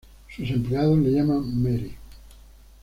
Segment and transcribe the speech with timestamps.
[0.35, 1.91] Sus empleados le llaman Mary.